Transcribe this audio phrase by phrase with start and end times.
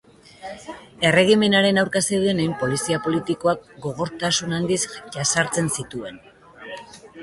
[1.09, 6.23] Erregimenaren aurka zeudenei polizia politikoak gogortasun handiz jazartzen zituen.